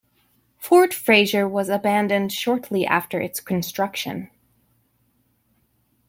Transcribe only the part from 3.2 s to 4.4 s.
its construction.